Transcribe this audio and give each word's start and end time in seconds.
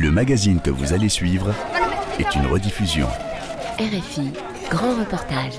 Le 0.00 0.10
magazine 0.10 0.60
que 0.62 0.70
vous 0.70 0.94
allez 0.94 1.10
suivre 1.10 1.52
est 2.18 2.34
une 2.34 2.46
rediffusion. 2.46 3.06
RFI, 3.78 4.30
grand 4.70 4.94
reportage. 4.98 5.58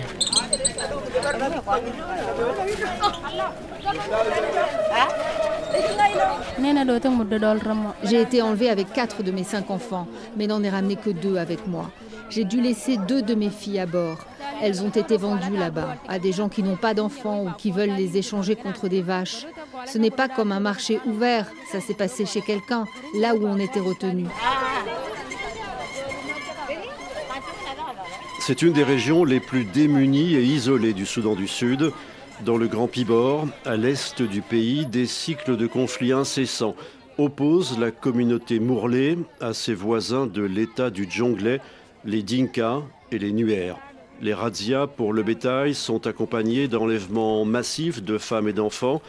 J'ai 8.03 8.21
été 8.21 8.41
enlevée 8.41 8.71
avec 8.71 8.91
quatre 8.91 9.21
de 9.21 9.29
mes 9.29 9.43
cinq 9.43 9.69
enfants, 9.69 10.07
mais 10.35 10.47
n'en 10.47 10.63
ai 10.63 10.71
ramené 10.71 10.95
que 10.95 11.11
deux 11.11 11.37
avec 11.37 11.67
moi. 11.67 11.91
J'ai 12.31 12.43
dû 12.43 12.61
laisser 12.61 12.97
deux 12.97 13.21
de 13.21 13.35
mes 13.35 13.51
filles 13.51 13.77
à 13.77 13.85
bord. 13.85 14.25
Elles 14.63 14.81
ont 14.81 14.89
été 14.89 15.17
vendues 15.17 15.55
là-bas 15.55 15.97
à 16.07 16.17
des 16.17 16.31
gens 16.31 16.49
qui 16.49 16.63
n'ont 16.63 16.77
pas 16.77 16.95
d'enfants 16.95 17.43
ou 17.45 17.51
qui 17.59 17.69
veulent 17.69 17.95
les 17.95 18.17
échanger 18.17 18.55
contre 18.55 18.87
des 18.87 19.03
vaches. 19.03 19.45
Ce 19.85 19.97
n'est 19.97 20.11
pas 20.11 20.27
comme 20.27 20.51
un 20.51 20.59
marché 20.59 20.99
ouvert, 21.05 21.47
ça 21.71 21.79
s'est 21.79 21.93
passé 21.93 22.25
chez 22.25 22.41
quelqu'un, 22.41 22.85
là 23.15 23.35
où 23.35 23.45
on 23.45 23.57
était 23.57 23.79
retenu. 23.79 24.25
C'est 28.39 28.61
une 28.63 28.73
des 28.73 28.83
régions 28.83 29.23
les 29.23 29.39
plus 29.39 29.65
démunies 29.65 30.33
et 30.35 30.43
isolées 30.43 30.93
du 30.93 31.05
Soudan 31.05 31.35
du 31.35 31.47
Sud. 31.47 31.91
Dans 32.43 32.57
le 32.57 32.67
Grand 32.67 32.87
Pibor, 32.87 33.47
à 33.65 33.77
l'est 33.77 34.21
du 34.21 34.41
pays, 34.41 34.87
des 34.87 35.05
cycles 35.05 35.57
de 35.57 35.67
conflits 35.67 36.11
incessants 36.11 36.75
opposent 37.17 37.77
la 37.77 37.91
communauté 37.91 38.59
mourlée 38.59 39.17
à 39.39 39.53
ses 39.53 39.75
voisins 39.75 40.25
de 40.25 40.41
l'État 40.41 40.89
du 40.89 41.07
Djonglais, 41.09 41.61
les 42.03 42.23
Dinka 42.23 42.81
et 43.11 43.19
les 43.19 43.31
Nuer. 43.31 43.73
Les 44.21 44.33
razzias 44.33 44.87
pour 44.87 45.13
le 45.13 45.23
bétail 45.23 45.73
sont 45.73 46.05
accompagnés 46.07 46.67
d'enlèvements 46.67 47.43
massifs 47.45 48.03
de 48.03 48.17
femmes 48.17 48.47
et 48.47 48.53
d'enfants. 48.53 49.01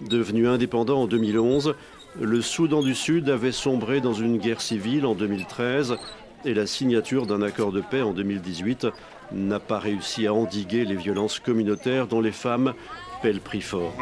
Devenu 0.00 0.46
indépendant 0.46 1.02
en 1.02 1.06
2011, 1.06 1.74
le 2.20 2.40
Soudan 2.40 2.82
du 2.82 2.94
Sud 2.94 3.28
avait 3.28 3.52
sombré 3.52 4.00
dans 4.00 4.14
une 4.14 4.38
guerre 4.38 4.60
civile 4.60 5.06
en 5.06 5.14
2013 5.14 5.96
et 6.44 6.54
la 6.54 6.66
signature 6.66 7.26
d'un 7.26 7.42
accord 7.42 7.72
de 7.72 7.80
paix 7.80 8.02
en 8.02 8.12
2018 8.12 8.86
n'a 9.32 9.58
pas 9.58 9.78
réussi 9.78 10.26
à 10.26 10.32
endiguer 10.32 10.84
les 10.84 10.94
violences 10.94 11.40
communautaires 11.40 12.06
dont 12.06 12.20
les 12.20 12.32
femmes 12.32 12.74
paient 13.22 13.32
le 13.32 13.40
prix 13.40 13.60
fort. 13.60 13.92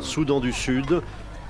Soudan 0.00 0.40
du 0.40 0.52
Sud, 0.52 1.00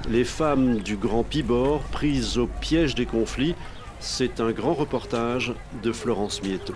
les 0.09 0.25
femmes 0.25 0.79
du 0.79 0.97
Grand 0.97 1.25
Pibor 1.25 1.81
prises 1.93 2.39
au 2.39 2.47
piège 2.47 2.95
des 2.95 3.07
conflits, 3.07 3.55
c'est 3.99 4.41
un 4.41 4.53
grand 4.53 4.75
reportage 4.75 5.53
de 5.83 5.93
Florence 5.93 6.43
Mieto. 6.43 6.75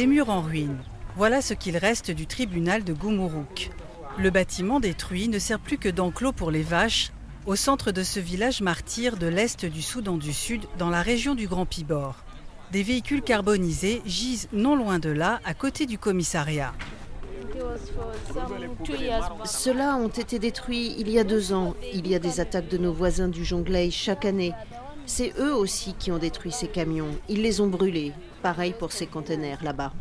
Des 0.00 0.06
murs 0.06 0.30
en 0.30 0.40
ruine. 0.40 0.78
Voilà 1.14 1.42
ce 1.42 1.52
qu'il 1.52 1.76
reste 1.76 2.10
du 2.10 2.26
tribunal 2.26 2.84
de 2.84 2.94
Goumourouk. 2.94 3.70
Le 4.16 4.30
bâtiment 4.30 4.80
détruit 4.80 5.28
ne 5.28 5.38
sert 5.38 5.60
plus 5.60 5.76
que 5.76 5.90
d'enclos 5.90 6.32
pour 6.32 6.50
les 6.50 6.62
vaches 6.62 7.12
au 7.44 7.54
centre 7.54 7.92
de 7.92 8.02
ce 8.02 8.18
village 8.18 8.62
martyr 8.62 9.18
de 9.18 9.26
l'est 9.26 9.66
du 9.66 9.82
Soudan 9.82 10.16
du 10.16 10.32
Sud, 10.32 10.62
dans 10.78 10.88
la 10.88 11.02
région 11.02 11.34
du 11.34 11.46
Grand 11.46 11.66
Pibor. 11.66 12.14
Des 12.72 12.82
véhicules 12.82 13.20
carbonisés 13.20 14.00
gisent 14.06 14.48
non 14.54 14.74
loin 14.74 14.98
de 14.98 15.10
là, 15.10 15.38
à 15.44 15.52
côté 15.52 15.84
du 15.84 15.98
commissariat. 15.98 16.72
Ceux-là 19.44 19.96
ont 19.96 20.08
été 20.08 20.38
détruits 20.38 20.94
il 20.96 21.10
y 21.10 21.18
a 21.18 21.24
deux 21.24 21.52
ans. 21.52 21.74
Il 21.92 22.08
y 22.08 22.14
a 22.14 22.18
des 22.18 22.40
attaques 22.40 22.68
de 22.68 22.78
nos 22.78 22.94
voisins 22.94 23.28
du 23.28 23.44
Jonglei 23.44 23.90
chaque 23.90 24.24
année. 24.24 24.54
C'est 25.04 25.34
eux 25.38 25.54
aussi 25.54 25.92
qui 25.92 26.10
ont 26.10 26.18
détruit 26.18 26.52
ces 26.52 26.68
camions. 26.68 27.18
Ils 27.28 27.42
les 27.42 27.60
ont 27.60 27.68
brûlés. 27.68 28.14
Pareil 28.42 28.74
pour 28.78 28.92
ces 28.92 29.06
containers 29.06 29.62
là-bas. 29.62 29.92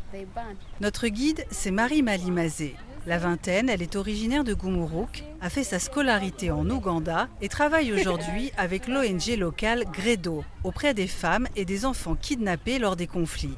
Notre 0.79 1.07
guide, 1.07 1.45
c'est 1.51 1.71
Marie 1.71 2.01
Malimazé. 2.01 2.75
La 3.05 3.17
vingtaine, 3.17 3.69
elle 3.69 3.81
est 3.81 3.95
originaire 3.95 4.43
de 4.43 4.53
Goumourouk, 4.53 5.23
a 5.41 5.49
fait 5.49 5.63
sa 5.63 5.79
scolarité 5.79 6.51
en 6.51 6.69
Ouganda 6.69 7.27
et 7.41 7.49
travaille 7.49 7.93
aujourd'hui 7.93 8.51
avec 8.57 8.87
l'ONG 8.87 9.37
locale 9.37 9.85
Gredo 9.91 10.43
auprès 10.63 10.93
des 10.93 11.07
femmes 11.07 11.47
et 11.55 11.65
des 11.65 11.85
enfants 11.85 12.15
kidnappés 12.15 12.77
lors 12.77 12.95
des 12.95 13.07
conflits. 13.07 13.57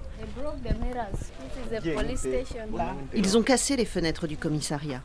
Ils 3.14 3.38
ont 3.38 3.44
cassé 3.44 3.76
les 3.76 3.86
fenêtres 3.86 4.28
du 4.28 4.38
commissariat. 4.38 5.02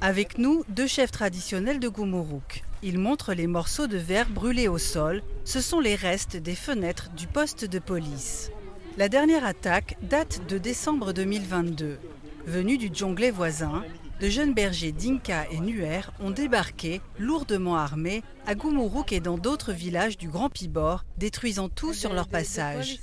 Avec 0.00 0.38
nous, 0.38 0.64
deux 0.68 0.86
chefs 0.86 1.12
traditionnels 1.12 1.80
de 1.80 1.88
Goumourouk. 1.88 2.64
Ils 2.82 2.98
montrent 2.98 3.34
les 3.34 3.46
morceaux 3.46 3.86
de 3.86 3.96
verre 3.96 4.28
brûlés 4.28 4.68
au 4.68 4.78
sol. 4.78 5.22
Ce 5.44 5.60
sont 5.60 5.78
les 5.78 5.94
restes 5.94 6.36
des 6.36 6.56
fenêtres 6.56 7.10
du 7.16 7.28
poste 7.28 7.64
de 7.64 7.78
police. 7.78 8.50
La 8.98 9.08
dernière 9.08 9.46
attaque 9.46 9.96
date 10.02 10.46
de 10.48 10.58
décembre 10.58 11.12
2022. 11.14 11.98
Venus 12.44 12.78
du 12.78 12.90
Djonglais 12.92 13.30
voisin, 13.30 13.84
de 14.20 14.28
jeunes 14.28 14.52
bergers 14.52 14.92
Dinka 14.92 15.46
et 15.50 15.60
Nuer 15.60 16.00
ont 16.20 16.30
débarqué, 16.30 17.00
lourdement 17.18 17.76
armés, 17.76 18.22
à 18.46 18.54
Goumourouk 18.54 19.12
et 19.12 19.20
dans 19.20 19.38
d'autres 19.38 19.72
villages 19.72 20.18
du 20.18 20.28
Grand 20.28 20.50
Pibor, 20.50 21.04
détruisant 21.16 21.70
tout 21.70 21.94
sur 21.94 22.12
leur 22.12 22.28
passage. 22.28 22.98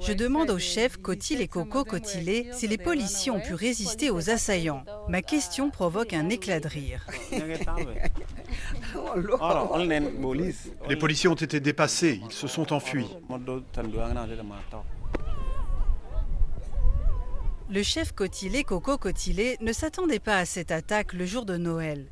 Je 0.00 0.12
demande 0.12 0.50
aux 0.50 0.58
chefs 0.60 0.96
Kotil 0.96 1.40
et 1.40 1.48
Coco 1.48 1.84
Kotilé 1.84 2.48
si 2.52 2.68
les 2.68 2.78
policiers 2.78 3.32
ont 3.32 3.40
pu 3.40 3.54
résister 3.54 4.10
aux 4.10 4.30
assaillants. 4.30 4.84
Ma 5.08 5.22
question 5.22 5.70
provoque 5.70 6.12
un 6.12 6.28
éclat 6.28 6.60
de 6.60 6.68
rire. 6.68 7.06
Les 10.88 10.96
policiers 10.96 11.28
ont 11.28 11.34
été 11.34 11.60
dépassés, 11.60 12.20
ils 12.24 12.32
se 12.32 12.46
sont 12.46 12.72
enfuis. 12.72 13.08
Le 17.72 17.82
chef 17.82 18.12
Cotilé, 18.12 18.64
Coco 18.64 18.98
Cotilé, 18.98 19.56
ne 19.62 19.72
s'attendait 19.72 20.18
pas 20.18 20.36
à 20.36 20.44
cette 20.44 20.70
attaque 20.70 21.14
le 21.14 21.24
jour 21.24 21.46
de 21.46 21.56
Noël. 21.56 22.11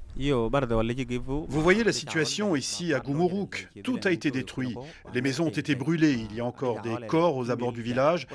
Vous 1.49 1.63
voyez 1.63 1.85
la 1.85 1.93
situation 1.93 2.55
ici 2.57 2.93
à 2.93 3.01
Goumourouk. 3.01 3.69
Tout 3.83 4.01
a 4.05 4.11
été 4.11 4.31
détruit. 4.31 4.77
Les 5.15 5.23
maisons 5.23 5.47
ont 5.47 5.51
été 5.51 5.75
brûlées. 5.75 6.27
Il 6.31 6.37
y 6.37 6.41
a 6.41 6.45
encore 6.45 6.83
des 6.83 6.95
corps 7.07 7.37
aux 7.37 7.51
abords 7.51 7.73
du 7.73 7.83
village. 7.83 8.27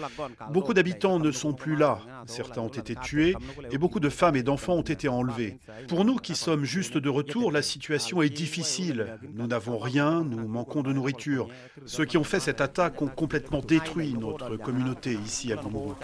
Beaucoup 0.52 0.74
d'habitants 0.74 1.20
ne 1.20 1.32
sont 1.32 1.54
plus 1.54 1.76
là. 1.76 2.00
Certains 2.26 2.62
ont 2.62 2.70
été 2.70 2.96
tués 2.96 3.36
et 3.72 3.78
beaucoup 3.78 4.00
de 4.00 4.10
femmes 4.10 4.36
et 4.36 4.44
d'enfants 4.44 4.74
ont 4.76 4.82
été 4.82 5.08
enlevés. 5.08 5.60
Pour 5.88 6.06
nous 6.06 6.16
qui 6.16 6.36
sommes 6.36 6.64
juste 6.64 6.98
de 6.98 7.10
retour, 7.10 7.52
la 7.52 7.62
situation 7.62 8.22
est 8.22 8.30
difficile. 8.30 9.18
Nous 9.36 9.48
n'avons 9.48 9.78
rien, 9.78 10.24
nous 10.24 10.48
manquons 10.48 10.82
de 10.82 10.94
nourriture. 10.94 11.48
Ceux 11.86 12.06
qui 12.06 12.18
ont 12.18 12.24
fait 12.24 12.40
cette 12.40 12.62
attaque 12.62 13.02
ont 13.02 13.08
complètement 13.08 13.60
détruit 13.60 14.14
notre 14.14 14.56
communauté 14.58 15.18
ici 15.26 15.54
à 15.54 15.58
Goumourouk. 15.58 15.98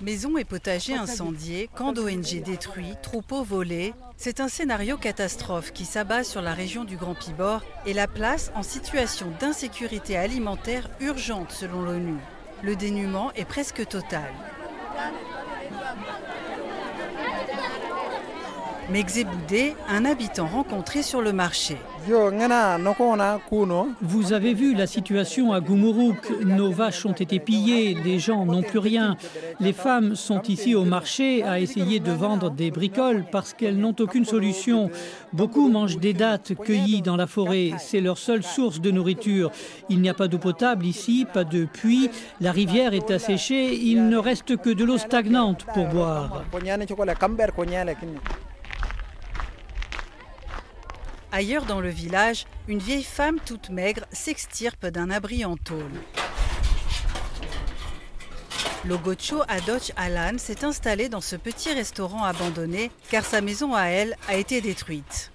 Maisons 0.00 0.36
et 0.38 0.44
potagers 0.44 0.94
incendiés, 0.94 1.68
camps 1.74 1.92
d'ONG 1.92 2.42
détruits, 2.42 2.94
troupeaux 3.02 3.42
volés, 3.42 3.94
c'est 4.16 4.40
un 4.40 4.48
scénario 4.48 4.96
catastrophe 4.96 5.72
qui 5.72 5.84
s'abat 5.84 6.24
sur 6.24 6.42
la 6.42 6.54
région 6.54 6.84
du 6.84 6.96
Grand 6.96 7.14
Pibor 7.14 7.62
et 7.86 7.92
la 7.92 8.06
place 8.06 8.52
en 8.54 8.62
situation 8.62 9.32
d'insécurité 9.40 10.16
alimentaire 10.16 10.88
urgente 11.00 11.50
selon 11.50 11.82
l'ONU. 11.82 12.16
Le 12.62 12.76
dénuement 12.76 13.32
est 13.32 13.44
presque 13.44 13.86
total. 13.86 14.30
Mexeboudé, 18.90 19.74
un 19.88 20.04
habitant 20.04 20.46
rencontré 20.46 21.02
sur 21.02 21.22
le 21.22 21.32
marché. 21.32 21.76
Vous 24.00 24.32
avez 24.32 24.54
vu 24.54 24.74
la 24.74 24.86
situation 24.86 25.52
à 25.52 25.60
Goumourouk. 25.60 26.30
Nos 26.44 26.72
vaches 26.72 27.06
ont 27.06 27.12
été 27.12 27.38
pillées, 27.38 27.94
les 27.94 28.18
gens 28.18 28.44
n'ont 28.44 28.62
plus 28.62 28.80
rien. 28.80 29.16
Les 29.60 29.72
femmes 29.72 30.16
sont 30.16 30.42
ici 30.42 30.74
au 30.74 30.84
marché 30.84 31.44
à 31.44 31.60
essayer 31.60 32.00
de 32.00 32.10
vendre 32.10 32.50
des 32.50 32.70
bricoles 32.72 33.24
parce 33.30 33.54
qu'elles 33.54 33.78
n'ont 33.78 33.94
aucune 34.00 34.24
solution. 34.24 34.90
Beaucoup 35.32 35.68
mangent 35.68 35.98
des 35.98 36.12
dattes 36.12 36.54
cueillies 36.54 37.02
dans 37.02 37.16
la 37.16 37.28
forêt. 37.28 37.70
C'est 37.78 38.00
leur 38.00 38.18
seule 38.18 38.42
source 38.42 38.80
de 38.80 38.90
nourriture. 38.90 39.52
Il 39.88 40.00
n'y 40.00 40.08
a 40.08 40.14
pas 40.14 40.26
d'eau 40.26 40.38
potable 40.38 40.84
ici, 40.84 41.24
pas 41.32 41.44
de 41.44 41.64
puits. 41.66 42.10
La 42.40 42.50
rivière 42.50 42.94
est 42.94 43.10
asséchée. 43.12 43.74
Il 43.74 44.08
ne 44.08 44.16
reste 44.16 44.56
que 44.56 44.70
de 44.70 44.84
l'eau 44.84 44.98
stagnante 44.98 45.64
pour 45.72 45.86
boire. 45.86 46.42
Ailleurs 51.34 51.64
dans 51.64 51.80
le 51.80 51.88
village, 51.88 52.44
une 52.68 52.78
vieille 52.78 53.02
femme 53.02 53.38
toute 53.40 53.70
maigre 53.70 54.04
s'extirpe 54.12 54.86
d'un 54.88 55.10
abri 55.10 55.46
en 55.46 55.56
tôle. 55.56 55.90
Logocho 58.84 59.42
Adoch 59.48 59.92
Alan 59.96 60.36
s'est 60.36 60.62
installé 60.62 61.08
dans 61.08 61.22
ce 61.22 61.36
petit 61.36 61.72
restaurant 61.72 62.22
abandonné 62.22 62.90
car 63.10 63.24
sa 63.24 63.40
maison 63.40 63.74
à 63.74 63.84
elle 63.84 64.14
a 64.28 64.36
été 64.36 64.60
détruite. 64.60 65.32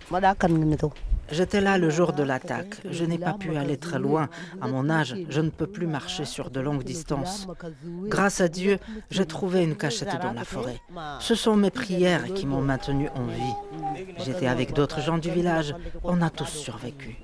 J'étais 1.32 1.62
là 1.62 1.78
le 1.78 1.90
jour 1.90 2.14
de 2.14 2.24
l'attaque. 2.24 2.82
Je 2.90 3.04
n'ai 3.06 3.18
pas 3.18 3.34
pu 3.34 3.56
aller 3.56 3.78
très 3.78 4.00
loin. 4.00 4.30
À 4.62 4.68
mon 4.68 4.90
âge, 4.90 5.16
je 5.30 5.42
ne 5.42 5.50
peux 5.50 5.68
plus 5.68 5.88
marcher 5.88 6.26
sur 6.26 6.50
de 6.50 6.60
longues 6.60 6.84
distances. 6.84 7.48
Grâce 8.04 8.42
à 8.42 8.48
Dieu, 8.48 8.80
j'ai 9.10 9.26
trouvé 9.26 9.64
une 9.64 9.76
cachette 9.76 10.22
dans 10.22 10.34
la 10.34 10.44
forêt. 10.44 10.80
Ce 11.20 11.36
sont 11.36 11.56
mes 11.56 11.72
prières 11.72 12.34
qui 12.34 12.46
m'ont 12.46 12.62
maintenu 12.62 13.10
en 13.16 13.26
vie. 13.26 14.04
J'étais 14.24 14.48
avec 14.48 14.74
d'autres 14.74 15.02
gens 15.02 15.18
du 15.18 15.30
village. 15.30 15.76
On 16.04 16.22
a 16.22 16.30
tous 16.30 16.46
survécu. 16.46 17.18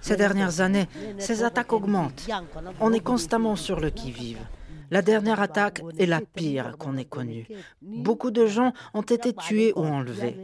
Ces 0.00 0.16
dernières 0.16 0.60
années, 0.60 0.88
ces 1.18 1.42
attaques 1.42 1.72
augmentent. 1.72 2.28
On 2.80 2.92
est 2.92 3.00
constamment 3.00 3.56
sur 3.56 3.80
le 3.80 3.90
qui-vive. 3.90 4.38
La 4.90 5.02
dernière 5.02 5.40
attaque 5.40 5.82
est 5.98 6.06
la 6.06 6.20
pire 6.20 6.76
qu'on 6.78 6.96
ait 6.96 7.04
connue. 7.04 7.46
Beaucoup 7.80 8.30
de 8.30 8.46
gens 8.46 8.72
ont 8.94 9.02
été 9.02 9.32
tués 9.32 9.72
ou 9.76 9.84
enlevés. 9.84 10.36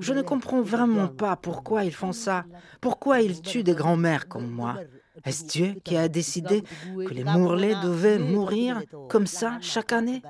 Je 0.00 0.12
ne 0.12 0.22
comprends 0.22 0.62
vraiment 0.62 1.08
pas 1.08 1.36
pourquoi 1.36 1.84
ils 1.84 1.94
font 1.94 2.12
ça. 2.12 2.44
Pourquoi 2.80 3.20
ils 3.20 3.40
tuent 3.40 3.62
des 3.62 3.74
grands-mères 3.74 4.28
comme 4.28 4.50
moi? 4.50 4.76
Est-ce 5.24 5.44
Dieu 5.44 5.74
qui 5.84 5.96
a 5.96 6.08
décidé 6.08 6.62
que 7.06 7.14
les 7.14 7.24
Mourlets 7.24 7.74
devaient 7.82 8.18
mourir 8.18 8.82
comme 9.08 9.26
ça 9.26 9.58
chaque 9.60 9.92
année? 9.92 10.22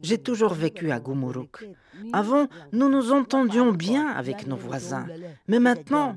J'ai 0.00 0.18
toujours 0.18 0.54
vécu 0.54 0.90
à 0.92 1.00
Gumuruk. 1.00 1.66
Avant, 2.12 2.46
nous 2.72 2.88
nous 2.88 3.12
entendions 3.12 3.72
bien 3.72 4.06
avec 4.08 4.46
nos 4.46 4.56
voisins, 4.56 5.06
mais 5.48 5.58
maintenant, 5.58 6.16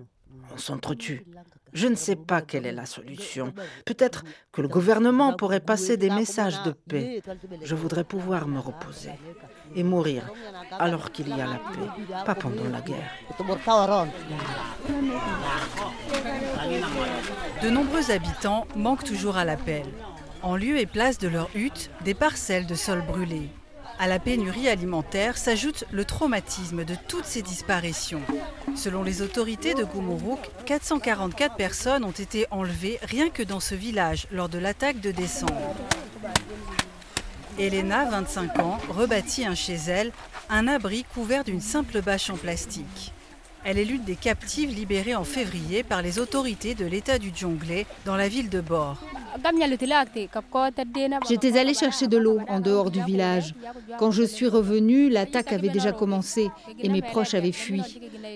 on 0.53 0.57
s'entretue. 0.57 1.25
Je 1.73 1.87
ne 1.87 1.95
sais 1.95 2.15
pas 2.15 2.41
quelle 2.41 2.65
est 2.65 2.71
la 2.71 2.85
solution. 2.85 3.53
Peut-être 3.85 4.23
que 4.51 4.61
le 4.61 4.67
gouvernement 4.67 5.33
pourrait 5.33 5.59
passer 5.59 5.97
des 5.97 6.09
messages 6.09 6.61
de 6.63 6.71
paix. 6.71 7.21
Je 7.63 7.75
voudrais 7.75 8.03
pouvoir 8.03 8.47
me 8.47 8.59
reposer 8.59 9.11
et 9.75 9.83
mourir 9.83 10.29
alors 10.71 11.11
qu'il 11.11 11.29
y 11.29 11.33
a 11.33 11.45
la 11.45 11.59
paix, 11.73 12.03
pas 12.25 12.35
pendant 12.35 12.69
la 12.69 12.81
guerre. 12.81 13.11
De 17.61 17.69
nombreux 17.69 18.11
habitants 18.11 18.67
manquent 18.75 19.03
toujours 19.03 19.37
à 19.37 19.45
l'appel. 19.45 19.85
En 20.41 20.55
lieu 20.55 20.77
et 20.77 20.85
place 20.85 21.17
de 21.17 21.27
leurs 21.27 21.49
huttes, 21.55 21.89
des 22.03 22.13
parcelles 22.13 22.67
de 22.67 22.75
sol 22.75 23.01
brûlés. 23.01 23.49
À 24.00 24.07
la 24.07 24.19
pénurie 24.19 24.68
alimentaire 24.68 25.38
s'ajoute 25.38 25.86
le 25.92 26.04
traumatisme 26.04 26.84
de 26.84 26.95
toutes 27.07 27.25
ces 27.25 27.42
disparitions. 27.42 28.22
Selon 28.75 29.04
les 29.04 29.22
autorités 29.22 29.74
de 29.74 29.84
Gumuruk, 29.84 30.40
444 30.66 31.56
personnes 31.56 32.04
ont 32.04 32.12
été 32.12 32.48
enlevées 32.51 33.00
rien 33.04 33.30
que 33.30 33.44
dans 33.44 33.60
ce 33.60 33.75
village 33.75 34.28
lors 34.31 34.50
de 34.50 34.57
l'attaque 34.57 35.00
de 35.00 35.12
décembre. 35.12 35.75
Elena, 37.60 38.06
25 38.06 38.60
ans, 38.60 38.80
rebâtit 38.90 39.45
un 39.45 39.56
chez 39.56 39.75
elle, 39.88 40.12
un 40.50 40.68
abri 40.68 41.06
couvert 41.13 41.44
d'une 41.44 41.62
simple 41.62 42.01
bâche 42.01 42.30
en 42.30 42.36
plastique. 42.36 43.13
Elle 43.65 43.80
est 43.80 43.86
l'une 43.86 44.04
des 44.04 44.15
captives 44.15 44.75
libérées 44.75 45.15
en 45.15 45.24
février 45.24 45.83
par 45.83 46.01
les 46.01 46.19
autorités 46.19 46.75
de 46.75 46.86
l'État 46.86 47.18
du 47.18 47.31
Djonglé 47.33 47.86
dans 48.06 48.18
la 48.18 48.27
ville 48.27 48.50
de 48.50 48.60
Bor. 48.60 48.98
J'étais 51.27 51.57
allée 51.57 51.74
chercher 51.74 52.07
de 52.07 52.18
l'eau 52.18 52.39
en 52.48 52.60
dehors 52.60 52.92
du 52.92 53.01
village. 53.04 53.56
Quand 53.98 54.12
je 54.12 54.24
suis 54.24 54.48
revenue, 54.48 55.10
l'attaque 55.10 55.54
avait 55.54 55.69
déjà 55.69 55.92
commencé 55.92 56.50
et 56.80 56.89
mes 56.89 57.01
proches 57.01 57.33
avaient 57.33 57.51
fui. 57.51 57.81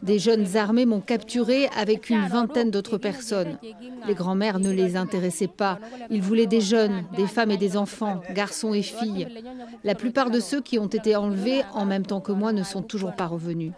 Des 0.02 0.18
jeunes 0.18 0.56
armés 0.56 0.86
m'ont 0.86 1.02
capturée 1.02 1.68
avec 1.78 2.10
une 2.10 2.28
vingtaine 2.28 2.72
d'autres 2.72 2.98
personnes. 2.98 3.58
Les 4.08 4.16
grands-mères 4.16 4.60
ne 4.60 4.72
les 4.72 4.96
intéressaient 4.96 5.48
pas. 5.48 5.80
Ils 6.10 6.22
voulaient 6.22 6.48
des 6.48 6.62
jeunes, 6.62 7.04
des 7.16 7.28
femmes 7.28 7.52
et 7.52 7.58
des 7.58 7.78
enfants, 7.78 8.22
garçons 8.34 8.74
et 8.74 8.82
filles. 8.82 9.28
La 9.84 9.96
plupart 9.96 10.32
de 10.32 10.40
ceux 10.40 10.62
qui 10.62 10.80
ont 10.80 10.88
été 10.88 11.16
enlevés 11.16 11.64
en 11.74 11.86
même 11.86 12.06
temps 12.06 12.22
que 12.22 12.32
moi 12.32 12.54
ne 12.54 12.64
sont 12.64 12.82
toujours 12.82 13.16
pas 13.16 13.28
revenus. 13.28 13.74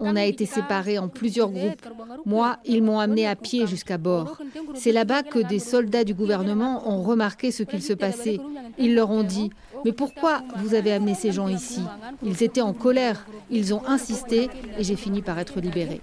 On 0.00 0.16
a 0.16 0.24
été 0.24 0.46
séparés 0.46 0.98
en 0.98 1.08
plusieurs 1.08 1.50
groupes. 1.50 1.86
Moi, 2.24 2.58
ils 2.64 2.82
m'ont 2.82 2.98
amené 2.98 3.26
à 3.26 3.36
pied 3.36 3.66
jusqu'à 3.66 3.98
bord. 3.98 4.38
C'est 4.74 4.92
là-bas 4.92 5.22
que 5.22 5.38
des 5.38 5.58
soldats 5.58 6.04
du 6.04 6.14
gouvernement 6.14 6.88
ont 6.88 7.02
remarqué 7.02 7.50
ce 7.50 7.62
qu'il 7.62 7.82
se 7.82 7.92
passait. 7.92 8.38
Ils 8.78 8.94
leur 8.94 9.10
ont 9.10 9.22
dit 9.22 9.50
Mais 9.84 9.92
pourquoi 9.92 10.42
vous 10.56 10.74
avez 10.74 10.92
amené 10.92 11.14
ces 11.14 11.32
gens 11.32 11.48
ici? 11.48 11.82
Ils 12.22 12.42
étaient 12.42 12.60
en 12.60 12.72
colère. 12.72 13.26
Ils 13.50 13.74
ont 13.74 13.84
insisté 13.86 14.48
et 14.78 14.84
j'ai 14.84 14.96
fini 14.96 15.22
par 15.22 15.38
être 15.38 15.60
libérée. 15.60 16.00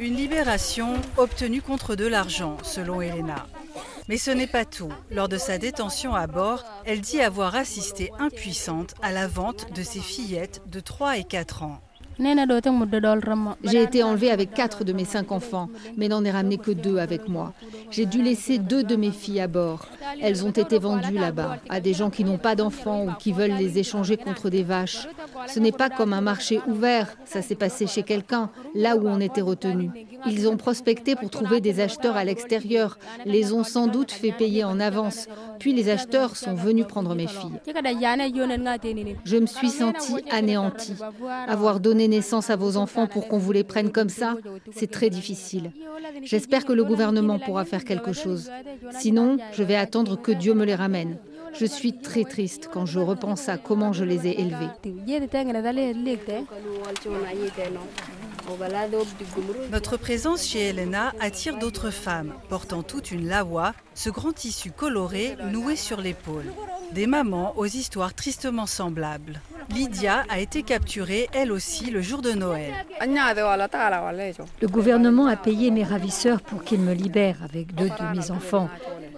Une 0.00 0.16
libération 0.16 0.94
obtenue 1.16 1.62
contre 1.62 1.94
de 1.94 2.06
l'argent, 2.06 2.56
selon 2.62 3.00
Elena. 3.00 3.46
Mais 4.08 4.16
ce 4.16 4.30
n'est 4.30 4.46
pas 4.46 4.64
tout. 4.64 4.92
Lors 5.10 5.28
de 5.28 5.38
sa 5.38 5.58
détention 5.58 6.14
à 6.14 6.26
bord, 6.26 6.64
elle 6.84 7.00
dit 7.00 7.20
avoir 7.20 7.54
assisté 7.54 8.10
impuissante 8.18 8.94
à 9.02 9.12
la 9.12 9.28
vente 9.28 9.72
de 9.72 9.82
ses 9.82 10.00
fillettes 10.00 10.62
de 10.66 10.80
3 10.80 11.18
et 11.18 11.24
4 11.24 11.62
ans. 11.62 11.80
J'ai 12.18 13.82
été 13.82 14.02
enlevée 14.02 14.30
avec 14.30 14.52
quatre 14.52 14.84
de 14.84 14.92
mes 14.92 15.04
cinq 15.04 15.32
enfants, 15.32 15.68
mais 15.96 16.08
n'en 16.08 16.24
ai 16.24 16.30
ramené 16.30 16.58
que 16.58 16.70
deux 16.70 16.98
avec 16.98 17.28
moi. 17.28 17.52
J'ai 17.90 18.06
dû 18.06 18.22
laisser 18.22 18.58
deux 18.58 18.82
de 18.82 18.96
mes 18.96 19.10
filles 19.10 19.40
à 19.40 19.48
bord. 19.48 19.86
Elles 20.20 20.44
ont 20.44 20.50
été 20.50 20.78
vendues 20.78 21.18
là-bas 21.18 21.58
à 21.68 21.80
des 21.80 21.94
gens 21.94 22.10
qui 22.10 22.24
n'ont 22.24 22.38
pas 22.38 22.54
d'enfants 22.54 23.06
ou 23.06 23.10
qui 23.18 23.32
veulent 23.32 23.56
les 23.58 23.78
échanger 23.78 24.16
contre 24.16 24.50
des 24.50 24.62
vaches. 24.62 25.08
Ce 25.48 25.58
n'est 25.58 25.72
pas 25.72 25.90
comme 25.90 26.12
un 26.12 26.20
marché 26.20 26.60
ouvert, 26.66 27.16
ça 27.24 27.42
s'est 27.42 27.54
passé 27.54 27.86
chez 27.86 28.02
quelqu'un, 28.02 28.50
là 28.74 28.96
où 28.96 29.06
on 29.08 29.20
était 29.20 29.40
retenu. 29.40 29.90
Ils 30.26 30.48
ont 30.48 30.56
prospecté 30.56 31.16
pour 31.16 31.30
trouver 31.30 31.60
des 31.60 31.80
acheteurs 31.80 32.16
à 32.16 32.24
l'extérieur, 32.24 32.98
les 33.24 33.52
ont 33.52 33.64
sans 33.64 33.86
doute 33.86 34.12
fait 34.12 34.32
payer 34.32 34.64
en 34.64 34.78
avance, 34.80 35.28
puis 35.58 35.72
les 35.72 35.88
acheteurs 35.88 36.36
sont 36.36 36.54
venus 36.54 36.86
prendre 36.86 37.14
mes 37.14 37.26
filles. 37.26 37.60
Je 39.24 39.36
me 39.36 39.46
suis 39.46 39.70
sentie 39.70 40.24
anéantie. 40.30 40.94
Avoir 41.48 41.80
donné 41.80 42.01
naissance 42.08 42.50
à 42.50 42.56
vos 42.56 42.76
enfants 42.76 43.06
pour 43.06 43.28
qu'on 43.28 43.38
vous 43.38 43.52
les 43.52 43.64
prenne 43.64 43.90
comme 43.90 44.08
ça, 44.08 44.36
c'est 44.72 44.90
très 44.90 45.10
difficile. 45.10 45.72
J'espère 46.22 46.64
que 46.64 46.72
le 46.72 46.84
gouvernement 46.84 47.38
pourra 47.38 47.64
faire 47.64 47.84
quelque 47.84 48.12
chose. 48.12 48.50
Sinon, 48.90 49.38
je 49.52 49.62
vais 49.62 49.76
attendre 49.76 50.20
que 50.20 50.32
Dieu 50.32 50.54
me 50.54 50.64
les 50.64 50.74
ramène. 50.74 51.18
Je 51.54 51.66
suis 51.66 51.92
très 51.92 52.24
triste 52.24 52.68
quand 52.72 52.86
je 52.86 52.98
repense 52.98 53.48
à 53.48 53.58
comment 53.58 53.92
je 53.92 54.04
les 54.04 54.26
ai 54.26 54.40
élevés. 54.40 54.68
Notre 59.70 59.96
présence 59.96 60.46
chez 60.46 60.68
Elena 60.70 61.12
attire 61.20 61.58
d'autres 61.58 61.90
femmes, 61.90 62.32
portant 62.48 62.82
toute 62.82 63.10
une 63.10 63.28
lawa, 63.28 63.74
ce 63.94 64.10
grand 64.10 64.32
tissu 64.32 64.70
coloré 64.70 65.36
noué 65.50 65.76
sur 65.76 66.00
l'épaule. 66.00 66.46
Des 66.94 67.06
mamans 67.06 67.54
aux 67.56 67.66
histoires 67.66 68.14
tristement 68.14 68.66
semblables. 68.66 69.40
Lydia 69.70 70.24
a 70.28 70.40
été 70.40 70.62
capturée, 70.62 71.28
elle 71.32 71.50
aussi, 71.50 71.90
le 71.90 72.02
jour 72.02 72.20
de 72.20 72.32
Noël. 72.32 72.72
Le 73.00 74.66
gouvernement 74.66 75.26
a 75.26 75.36
payé 75.36 75.70
mes 75.70 75.84
ravisseurs 75.84 76.42
pour 76.42 76.64
qu'ils 76.64 76.80
me 76.80 76.92
libèrent 76.92 77.42
avec 77.42 77.74
deux 77.74 77.88
de 77.88 78.16
mes 78.16 78.30
enfants. 78.30 78.68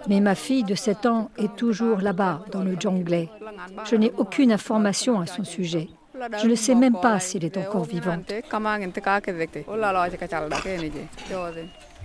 Mais 0.07 0.21
ma 0.21 0.35
fille 0.35 0.63
de 0.63 0.75
7 0.75 1.05
ans 1.05 1.29
est 1.37 1.55
toujours 1.55 1.99
là-bas, 1.99 2.45
dans 2.51 2.63
le 2.63 2.75
Djonglé. 2.79 3.29
Je 3.89 3.95
n'ai 3.95 4.13
aucune 4.17 4.51
information 4.51 5.19
à 5.19 5.25
son 5.25 5.43
sujet. 5.43 5.89
Je 6.41 6.47
ne 6.47 6.55
sais 6.55 6.75
même 6.75 6.97
pas 6.99 7.19
s'il 7.19 7.43
est 7.43 7.57
encore 7.57 7.83
vivant. 7.83 8.19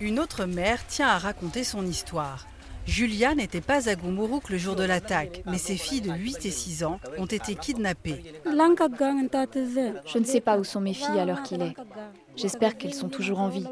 Une 0.00 0.18
autre 0.18 0.44
mère 0.46 0.86
tient 0.86 1.08
à 1.08 1.18
raconter 1.18 1.62
son 1.62 1.86
histoire. 1.86 2.46
Julia 2.86 3.34
n'était 3.34 3.60
pas 3.60 3.88
à 3.88 3.94
Gumuruk 3.94 4.50
le 4.50 4.58
jour 4.58 4.74
de 4.74 4.84
l'attaque, 4.84 5.42
mais 5.46 5.58
ses 5.58 5.76
filles 5.76 6.00
de 6.00 6.12
8 6.12 6.46
et 6.46 6.50
6 6.50 6.84
ans 6.84 6.98
ont 7.18 7.26
été 7.26 7.54
kidnappées. 7.54 8.22
Je 8.44 10.18
ne 10.18 10.24
sais 10.24 10.40
pas 10.40 10.58
où 10.58 10.64
sont 10.64 10.80
mes 10.80 10.94
filles 10.94 11.18
à 11.18 11.24
l'heure 11.24 11.42
qu'il 11.42 11.62
est. 11.62 11.74
J'espère 12.36 12.76
qu'elles 12.76 12.94
sont 12.94 13.08
toujours 13.08 13.40
en 13.40 13.48
vie. 13.48 13.66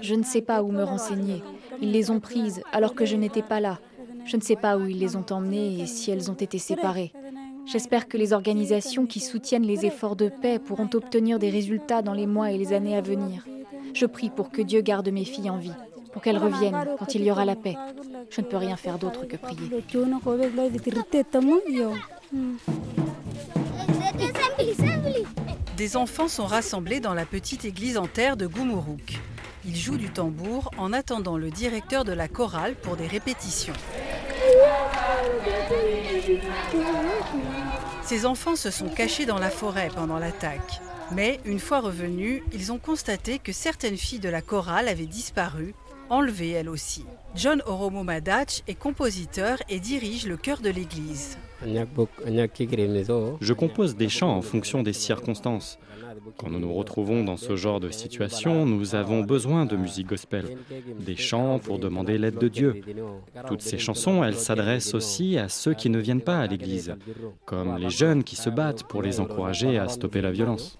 Je 0.00 0.14
ne 0.14 0.24
sais 0.24 0.42
pas 0.42 0.62
où 0.62 0.72
me 0.72 0.82
renseigner. 0.82 1.42
Ils 1.80 1.92
les 1.92 2.10
ont 2.10 2.20
prises 2.20 2.62
alors 2.72 2.94
que 2.94 3.04
je 3.04 3.16
n'étais 3.16 3.42
pas 3.42 3.60
là. 3.60 3.78
Je 4.24 4.36
ne 4.36 4.42
sais 4.42 4.56
pas 4.56 4.76
où 4.78 4.86
ils 4.86 4.98
les 4.98 5.16
ont 5.16 5.26
emmenées 5.30 5.80
et 5.80 5.86
si 5.86 6.10
elles 6.10 6.30
ont 6.30 6.34
été 6.34 6.58
séparées. 6.58 7.12
J'espère 7.66 8.08
que 8.08 8.18
les 8.18 8.32
organisations 8.32 9.06
qui 9.06 9.20
soutiennent 9.20 9.66
les 9.66 9.86
efforts 9.86 10.16
de 10.16 10.28
paix 10.28 10.58
pourront 10.58 10.90
obtenir 10.94 11.38
des 11.38 11.50
résultats 11.50 12.02
dans 12.02 12.12
les 12.12 12.26
mois 12.26 12.50
et 12.50 12.58
les 12.58 12.72
années 12.72 12.96
à 12.96 13.00
venir. 13.00 13.46
Je 13.94 14.06
prie 14.06 14.30
pour 14.30 14.50
que 14.50 14.60
Dieu 14.60 14.80
garde 14.80 15.08
mes 15.08 15.24
filles 15.24 15.50
en 15.50 15.56
vie, 15.56 15.72
pour 16.14 16.22
qu'elles 16.22 16.38
reviennent 16.38 16.86
quand 16.96 17.12
il 17.16 17.24
y 17.24 17.30
aura 17.32 17.44
la 17.44 17.56
paix. 17.56 17.76
Je 18.30 18.40
ne 18.40 18.46
peux 18.46 18.56
rien 18.56 18.76
faire 18.76 18.98
d'autre 18.98 19.26
que 19.26 19.36
prier. 19.36 19.68
Des 25.76 25.96
enfants 25.96 26.28
sont 26.28 26.46
rassemblés 26.46 27.00
dans 27.00 27.14
la 27.14 27.26
petite 27.26 27.64
église 27.64 27.98
en 27.98 28.06
terre 28.06 28.36
de 28.36 28.46
Gumuruk. 28.46 29.18
Ils 29.66 29.76
jouent 29.76 29.96
du 29.96 30.08
tambour 30.08 30.70
en 30.78 30.92
attendant 30.92 31.36
le 31.36 31.50
directeur 31.50 32.04
de 32.04 32.12
la 32.12 32.28
chorale 32.28 32.76
pour 32.76 32.96
des 32.96 33.08
répétitions. 33.08 33.74
Ces 38.04 38.24
enfants 38.24 38.54
se 38.54 38.70
sont 38.70 38.88
cachés 38.88 39.26
dans 39.26 39.38
la 39.38 39.50
forêt 39.50 39.88
pendant 39.92 40.20
l'attaque. 40.20 40.80
Mais 41.10 41.40
une 41.44 41.58
fois 41.58 41.80
revenus, 41.80 42.42
ils 42.52 42.70
ont 42.70 42.78
constaté 42.78 43.40
que 43.40 43.52
certaines 43.52 43.96
filles 43.96 44.20
de 44.20 44.28
la 44.28 44.42
chorale 44.42 44.88
avaient 44.88 45.06
disparu, 45.06 45.74
enlevées 46.10 46.50
elles 46.50 46.68
aussi. 46.68 47.04
John 47.34 47.62
Oromo 47.66 48.02
Madach 48.02 48.62
est 48.68 48.74
compositeur 48.74 49.58
et 49.68 49.80
dirige 49.80 50.26
le 50.26 50.36
chœur 50.36 50.60
de 50.60 50.70
l'église. 50.70 51.38
Je 53.40 53.52
compose 53.52 53.96
des 53.96 54.08
chants 54.08 54.36
en 54.36 54.42
fonction 54.42 54.82
des 54.82 54.92
circonstances. 54.92 55.78
Quand 56.36 56.48
nous 56.48 56.58
nous 56.58 56.72
retrouvons 56.72 57.24
dans 57.24 57.36
ce 57.36 57.56
genre 57.56 57.80
de 57.80 57.90
situation, 57.90 58.66
nous 58.66 58.94
avons 58.94 59.20
besoin 59.20 59.66
de 59.66 59.76
musique 59.76 60.08
gospel, 60.08 60.56
des 61.00 61.16
chants 61.16 61.58
pour 61.58 61.78
demander 61.78 62.18
l'aide 62.18 62.38
de 62.38 62.48
Dieu. 62.48 62.82
Toutes 63.46 63.62
ces 63.62 63.78
chansons, 63.78 64.24
elles 64.24 64.36
s'adressent 64.36 64.94
aussi 64.94 65.38
à 65.38 65.48
ceux 65.48 65.74
qui 65.74 65.90
ne 65.90 65.98
viennent 65.98 66.20
pas 66.20 66.38
à 66.38 66.46
l'église, 66.46 66.96
comme 67.44 67.76
les 67.76 67.90
jeunes 67.90 68.24
qui 68.24 68.36
se 68.36 68.50
battent 68.50 68.84
pour 68.84 69.02
les 69.02 69.20
encourager 69.20 69.78
à 69.78 69.88
stopper 69.88 70.20
la 70.20 70.30
violence. 70.30 70.78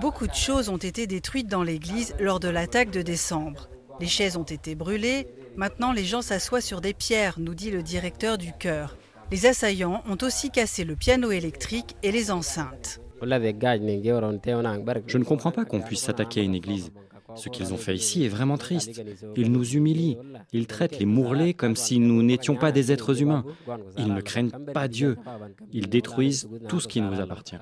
Beaucoup 0.00 0.26
de 0.26 0.34
choses 0.34 0.70
ont 0.70 0.78
été 0.78 1.06
détruites 1.06 1.46
dans 1.48 1.62
l'église 1.62 2.14
lors 2.18 2.40
de 2.40 2.48
l'attaque 2.48 2.90
de 2.90 3.02
décembre. 3.02 3.68
Les 4.00 4.06
chaises 4.06 4.38
ont 4.38 4.44
été 4.44 4.74
brûlées. 4.74 5.28
Maintenant, 5.56 5.92
les 5.92 6.04
gens 6.04 6.22
s'assoient 6.22 6.62
sur 6.62 6.80
des 6.80 6.94
pierres, 6.94 7.34
nous 7.38 7.54
dit 7.54 7.70
le 7.70 7.82
directeur 7.82 8.38
du 8.38 8.54
chœur. 8.54 8.96
Les 9.30 9.44
assaillants 9.44 10.02
ont 10.08 10.16
aussi 10.22 10.50
cassé 10.50 10.84
le 10.84 10.96
piano 10.96 11.30
électrique 11.30 11.96
et 12.02 12.12
les 12.12 12.30
enceintes. 12.30 13.02
Je 13.20 15.18
ne 15.18 15.24
comprends 15.24 15.52
pas 15.52 15.66
qu'on 15.66 15.82
puisse 15.82 16.00
s'attaquer 16.00 16.40
à 16.40 16.44
une 16.44 16.54
église. 16.54 16.90
Ce 17.36 17.48
qu'ils 17.48 17.72
ont 17.72 17.76
fait 17.76 17.94
ici 17.94 18.24
est 18.24 18.28
vraiment 18.28 18.58
triste. 18.58 19.02
Ils 19.36 19.50
nous 19.50 19.64
humilient. 19.64 20.18
Ils 20.52 20.66
traitent 20.66 20.98
les 20.98 21.06
mourlés 21.06 21.54
comme 21.54 21.76
si 21.76 21.98
nous 21.98 22.22
n'étions 22.22 22.56
pas 22.56 22.72
des 22.72 22.92
êtres 22.92 23.22
humains. 23.22 23.44
Ils 23.98 24.12
ne 24.12 24.20
craignent 24.20 24.50
pas 24.50 24.88
Dieu. 24.88 25.16
Ils 25.72 25.88
détruisent 25.88 26.48
tout 26.68 26.80
ce 26.80 26.88
qui 26.88 27.00
nous 27.00 27.20
appartient. 27.20 27.56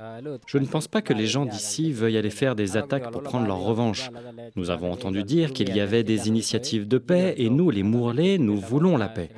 Je 0.47 0.59
ne 0.59 0.67
pense 0.67 0.89
pas 0.89 1.03
que 1.03 1.13
les 1.13 1.27
gens 1.27 1.47
d'ici 1.47 1.93
veuillent 1.93 2.19
aller 2.19 2.31
faire 2.31 2.55
des 2.55 2.77
attaques 2.77 3.11
pour 3.11 3.23
prendre 3.23 3.47
leur 3.47 3.61
revanche. 3.61 4.11
Nous 4.57 4.71
avons 4.71 4.93
entendu 4.93 5.25
dire 5.25 5.53
qu'il 5.53 5.75
y 5.75 5.81
avait 5.81 6.05
des 6.05 6.29
initiatives 6.29 6.89
de 6.89 6.99
paix 6.99 7.35
et 7.37 7.51
nous, 7.51 7.71
les 7.71 7.83
mourlés, 7.83 8.39
nous 8.39 8.59
voulons 8.59 8.97
la 8.97 9.09
paix. 9.09 9.31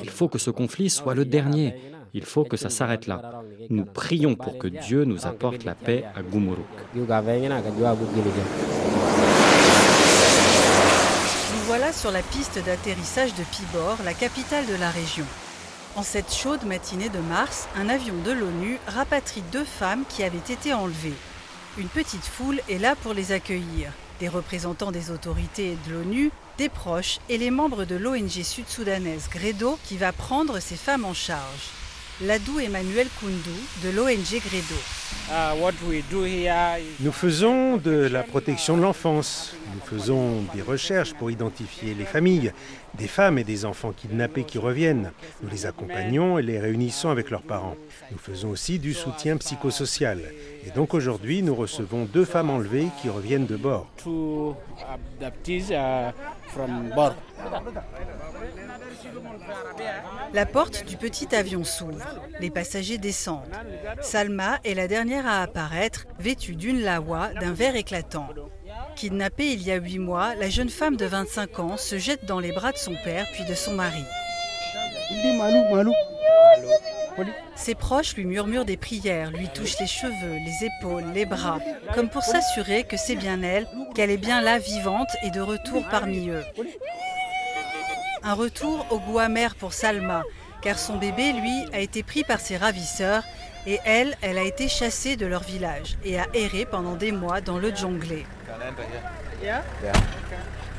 Il 0.00 0.10
faut 0.10 0.28
que 0.28 0.38
ce 0.38 0.50
conflit 0.50 0.90
soit 0.90 1.14
le 1.14 1.24
dernier. 1.24 1.74
Il 2.14 2.24
faut 2.24 2.44
que 2.44 2.56
ça 2.56 2.70
s'arrête 2.70 3.06
là. 3.06 3.42
Nous 3.70 3.84
prions 3.84 4.34
pour 4.34 4.58
que 4.58 4.68
Dieu 4.68 5.04
nous 5.04 5.26
apporte 5.26 5.64
la 5.64 5.74
paix 5.74 6.04
à 6.14 6.22
Gumuruk. 6.22 6.64
Sur 11.98 12.12
la 12.12 12.22
piste 12.22 12.60
d'atterrissage 12.64 13.34
de 13.34 13.42
Pibor, 13.42 13.96
la 14.04 14.14
capitale 14.14 14.64
de 14.66 14.76
la 14.76 14.88
région. 14.88 15.24
En 15.96 16.04
cette 16.04 16.32
chaude 16.32 16.62
matinée 16.64 17.08
de 17.08 17.18
mars, 17.18 17.66
un 17.76 17.88
avion 17.88 18.14
de 18.24 18.30
l'ONU 18.30 18.78
rapatrie 18.86 19.42
deux 19.50 19.64
femmes 19.64 20.04
qui 20.08 20.22
avaient 20.22 20.38
été 20.38 20.72
enlevées. 20.72 21.16
Une 21.76 21.88
petite 21.88 22.24
foule 22.24 22.60
est 22.68 22.78
là 22.78 22.94
pour 22.94 23.14
les 23.14 23.32
accueillir. 23.32 23.90
Des 24.20 24.28
représentants 24.28 24.92
des 24.92 25.10
autorités 25.10 25.76
de 25.88 25.94
l'ONU, 25.94 26.30
des 26.56 26.68
proches 26.68 27.18
et 27.28 27.36
les 27.36 27.50
membres 27.50 27.84
de 27.84 27.96
l'ONG 27.96 28.44
sud-soudanaise 28.44 29.28
Gredo 29.28 29.76
qui 29.82 29.96
va 29.96 30.12
prendre 30.12 30.60
ces 30.60 30.76
femmes 30.76 31.04
en 31.04 31.14
charge. 31.14 31.72
Ladou 32.20 32.58
Emmanuel 32.58 33.06
Koundou 33.20 33.54
de 33.84 33.90
l'ONG 33.90 34.40
Gredo. 34.44 34.74
Ah, 35.30 35.54
Nous 36.98 37.12
faisons 37.12 37.76
de 37.76 37.92
la 37.92 38.24
protection 38.24 38.76
de 38.76 38.82
l'enfance. 38.82 39.54
Nous 39.72 39.80
faisons 39.80 40.42
des 40.52 40.60
recherches 40.62 41.14
pour 41.14 41.30
identifier 41.30 41.94
les 41.94 42.04
familles, 42.04 42.52
des 42.94 43.06
femmes 43.06 43.38
et 43.38 43.44
des 43.44 43.64
enfants 43.64 43.92
kidnappés 43.92 44.42
qui 44.42 44.58
reviennent. 44.58 45.12
Nous 45.42 45.48
les 45.48 45.66
accompagnons 45.66 46.38
et 46.40 46.42
les 46.42 46.58
réunissons 46.58 47.10
avec 47.10 47.30
leurs 47.30 47.42
parents. 47.42 47.76
Nous 48.10 48.18
faisons 48.18 48.48
aussi 48.50 48.80
du 48.80 48.94
soutien 48.94 49.36
psychosocial. 49.36 50.20
Et 50.66 50.70
donc 50.70 50.94
aujourd'hui, 50.94 51.42
nous 51.44 51.54
recevons 51.54 52.04
deux 52.04 52.24
femmes 52.24 52.50
enlevées 52.50 52.88
qui 53.00 53.08
reviennent 53.08 53.46
de 53.46 53.56
bord. 53.56 53.86
La 60.32 60.46
porte 60.46 60.84
du 60.84 60.96
petit 60.96 61.34
avion 61.34 61.64
s'ouvre. 61.64 62.04
Les 62.40 62.50
passagers 62.50 62.98
descendent. 62.98 63.54
Salma 64.00 64.58
est 64.64 64.74
la 64.74 64.88
dernière 64.88 65.26
à 65.26 65.42
apparaître, 65.42 66.06
vêtue 66.18 66.54
d'une 66.54 66.82
lawa 66.82 67.30
d'un 67.40 67.52
vert 67.52 67.76
éclatant. 67.76 68.28
Kidnappée 68.96 69.52
il 69.52 69.62
y 69.62 69.72
a 69.72 69.76
huit 69.76 69.98
mois, 69.98 70.34
la 70.34 70.50
jeune 70.50 70.68
femme 70.68 70.96
de 70.96 71.06
25 71.06 71.58
ans 71.60 71.76
se 71.76 71.98
jette 71.98 72.24
dans 72.24 72.40
les 72.40 72.52
bras 72.52 72.72
de 72.72 72.78
son 72.78 72.94
père 73.04 73.26
puis 73.32 73.44
de 73.44 73.54
son 73.54 73.74
mari. 73.74 74.04
Ses 77.56 77.74
proches 77.74 78.14
lui 78.14 78.24
murmurent 78.24 78.64
des 78.64 78.76
prières, 78.76 79.30
lui 79.30 79.48
touchent 79.48 79.78
les 79.80 79.86
cheveux, 79.86 80.38
les 80.44 80.66
épaules, 80.66 81.04
les 81.14 81.26
bras, 81.26 81.58
comme 81.94 82.08
pour 82.08 82.22
s'assurer 82.22 82.84
que 82.84 82.96
c'est 82.96 83.16
bien 83.16 83.42
elle, 83.42 83.66
qu'elle 83.94 84.10
est 84.10 84.16
bien 84.16 84.40
là 84.40 84.58
vivante 84.58 85.08
et 85.24 85.30
de 85.30 85.40
retour 85.40 85.84
parmi 85.90 86.28
eux. 86.28 86.44
Un 88.22 88.34
retour 88.34 88.86
au 88.90 88.98
goût 88.98 89.18
amer 89.18 89.54
pour 89.54 89.72
Salma, 89.72 90.22
car 90.62 90.78
son 90.78 90.96
bébé, 90.96 91.32
lui, 91.32 91.64
a 91.72 91.80
été 91.80 92.02
pris 92.02 92.24
par 92.24 92.40
ses 92.40 92.56
ravisseurs 92.56 93.22
et 93.66 93.78
elle, 93.84 94.16
elle 94.22 94.38
a 94.38 94.42
été 94.42 94.68
chassée 94.68 95.16
de 95.16 95.26
leur 95.26 95.42
village 95.42 95.96
et 96.04 96.18
a 96.18 96.26
erré 96.34 96.66
pendant 96.66 96.94
des 96.94 97.12
mois 97.12 97.40
dans 97.40 97.58
le 97.58 97.74
jungle. 97.74 98.24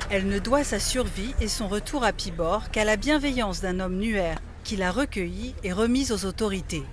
Elle 0.09 0.27
ne 0.27 0.39
doit 0.39 0.63
sa 0.63 0.79
survie 0.79 1.33
et 1.39 1.47
son 1.47 1.67
retour 1.67 2.03
à 2.03 2.11
Pibor 2.11 2.71
qu'à 2.71 2.83
la 2.83 2.95
bienveillance 2.95 3.61
d'un 3.61 3.79
homme 3.79 3.97
nuaire 3.97 4.39
qui 4.63 4.75
l'a 4.75 4.91
recueillie 4.91 5.55
et 5.63 5.71
remise 5.71 6.11
aux 6.11 6.25
autorités. 6.25 6.83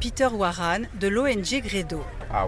Peter 0.00 0.28
Warren 0.28 0.86
de 1.00 1.08
l'ONG 1.08 1.60
Gredo. 1.62 2.04
Ah, 2.30 2.46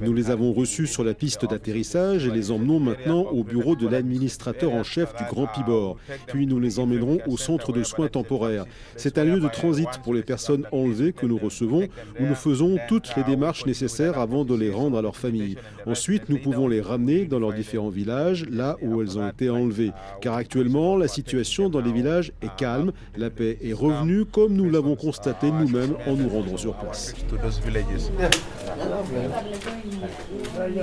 Nous 0.00 0.14
les 0.14 0.30
avons 0.30 0.52
reçus 0.52 0.86
sur 0.86 1.02
la 1.02 1.14
piste 1.14 1.44
d'atterrissage 1.46 2.26
et 2.26 2.30
les 2.30 2.52
emmenons 2.52 2.78
maintenant 2.78 3.22
au 3.22 3.42
bureau 3.42 3.74
de 3.74 3.88
l'administrateur 3.88 4.72
en 4.72 4.84
chef 4.84 5.14
du 5.16 5.24
Grand 5.24 5.48
Pibor. 5.48 5.96
Puis 6.28 6.46
nous 6.46 6.60
les 6.60 6.78
emmènerons 6.78 7.18
au 7.26 7.36
centre 7.36 7.72
de 7.72 7.82
soins 7.82 8.08
temporaires. 8.08 8.66
C'est 8.96 9.18
un 9.18 9.24
lieu 9.24 9.40
de 9.40 9.48
transit 9.48 9.88
pour 10.04 10.14
les 10.14 10.22
personnes 10.22 10.64
enlevées 10.70 11.12
que 11.12 11.26
nous 11.26 11.38
recevons, 11.38 11.88
où 12.20 12.26
nous 12.26 12.34
faisons 12.36 12.78
toutes 12.88 13.14
les 13.16 13.24
démarches 13.24 13.66
nécessaires 13.66 14.18
avant 14.18 14.44
de 14.44 14.54
les 14.54 14.70
rendre 14.70 14.96
à 14.98 15.02
leur 15.02 15.16
famille. 15.16 15.56
Ensuite, 15.86 16.28
nous 16.28 16.38
pouvons 16.38 16.68
les 16.68 16.80
ramener 16.80 17.24
dans 17.24 17.40
leurs 17.40 17.52
différents 17.52 17.88
villages, 17.88 18.46
là 18.48 18.76
où 18.80 19.02
elles 19.02 19.18
ont 19.18 19.28
été 19.28 19.50
enlevées. 19.50 19.90
Car 20.20 20.34
actuellement, 20.34 20.96
la 20.96 21.08
situation 21.08 21.68
dans 21.68 21.80
les 21.80 21.92
villages 21.92 22.32
est 22.42 22.54
calme, 22.56 22.92
la 23.16 23.30
paix 23.30 23.58
est 23.62 23.72
revenue 23.72 24.24
comme 24.24 24.52
nous 24.52 24.70
l'avons 24.70 24.94
constaté 24.94 25.50
nous-mêmes 25.50 25.94
en 26.06 26.14
nous 26.14 26.28
rendant 26.28 26.56
sur 26.56 26.74
place. 26.74 27.14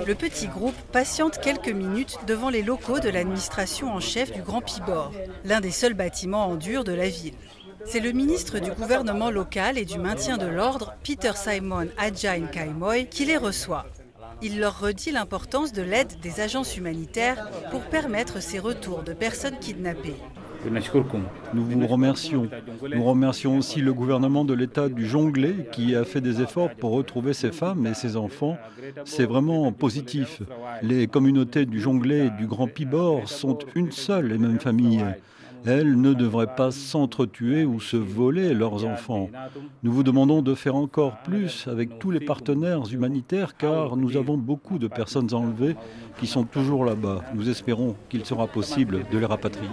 Le 0.06 0.14
petit 0.14 0.48
groupe 0.48 0.76
patiente 0.92 1.40
quelques 1.40 1.70
minutes 1.70 2.18
devant 2.26 2.50
les 2.50 2.64
locaux 2.64 3.00
de 3.00 3.10
l'administration 3.10 3.94
en 3.94 4.00
chef 4.00 4.32
du 4.32 4.42
Grand 4.42 4.62
Pibor, 4.62 5.12
l'un 5.46 5.62
des 5.62 5.72
seuls 5.72 5.94
bâtiments 5.94 6.48
en 6.48 6.56
dur 6.56 6.84
de 6.84 6.94
la 6.94 7.10
ville. 7.10 7.36
C'est 7.86 8.00
le 8.00 8.12
ministre 8.12 8.60
du 8.60 8.72
gouvernement 8.72 9.30
local 9.30 9.78
et 9.78 9.86
du 9.86 10.00
maintien 10.00 10.38
de 10.38 10.48
l'ordre, 10.48 10.96
Peter 11.04 11.32
Simon 11.36 11.88
Adjain 11.98 12.48
Kaimoy, 12.48 13.06
qui 13.06 13.26
les 13.26 13.38
reçoit. 13.38 13.86
Il 14.42 14.60
leur 14.60 14.80
redit 14.80 15.12
l'importance 15.12 15.74
de 15.74 15.82
l'aide 15.82 16.20
des 16.22 16.42
agences 16.42 16.76
humanitaires 16.76 17.50
pour 17.72 17.82
permettre 17.82 18.42
ces 18.42 18.60
retours 18.60 19.04
de 19.04 19.14
personnes 19.14 19.58
kidnappées. 19.60 20.18
Nous 21.54 21.66
vous 21.66 21.88
remercions. 21.88 22.48
Nous 22.94 23.04
remercions 23.04 23.58
aussi 23.58 23.82
le 23.82 23.94
gouvernement 23.94 24.46
de 24.46 24.54
l'État 24.54 24.90
du 24.90 25.06
Jonglé 25.08 25.68
qui 25.72 25.96
a 25.96 26.04
fait 26.04 26.22
des 26.22 26.42
efforts 26.42 26.72
pour 26.76 26.92
retrouver 26.92 27.34
ces 27.34 27.52
femmes 27.52 27.86
et 27.86 27.94
ces 27.94 28.18
enfants. 28.18 28.58
C'est 29.06 29.26
vraiment 29.26 29.72
positif. 29.72 30.42
Les 30.82 31.08
communautés 31.08 31.66
du 31.66 31.80
Jonglé 31.80 32.26
et 32.28 32.30
du 32.32 32.48
Grand 32.48 32.68
Pibor 32.68 33.30
sont 33.30 33.60
une 33.76 33.92
seule 33.92 34.32
et 34.32 34.38
même 34.38 34.60
famille. 34.60 35.04
Elles 35.66 36.00
ne 36.00 36.14
devraient 36.14 36.56
pas 36.56 36.72
s'entretuer 36.72 37.66
ou 37.66 37.80
se 37.80 37.98
voler 37.98 38.54
leurs 38.54 38.86
enfants. 38.86 39.30
Nous 39.84 39.92
vous 39.92 40.04
demandons 40.04 40.42
de 40.42 40.56
faire 40.56 40.76
encore 40.76 41.18
plus 41.24 41.68
avec 41.68 42.00
tous 42.00 42.12
les 42.12 42.20
partenaires 42.20 42.84
humanitaires 42.92 43.58
car 43.58 43.98
nous 43.98 44.18
avons 44.18 44.38
beaucoup 44.38 44.80
de 44.80 44.88
personnes 44.88 45.34
enlevées 45.34 45.76
qui 46.20 46.28
sont 46.28 46.44
toujours 46.44 46.86
là-bas. 46.86 47.22
Nous 47.34 47.50
espérons 47.50 47.96
qu'il 48.10 48.26
sera 48.26 48.48
possible 48.48 49.04
de 49.12 49.18
les 49.18 49.26
rapatrier. 49.26 49.70